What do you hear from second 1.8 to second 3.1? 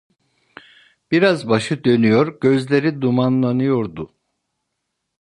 dönüyor, gözleri